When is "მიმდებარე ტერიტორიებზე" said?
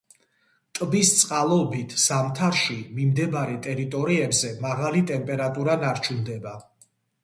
2.97-4.53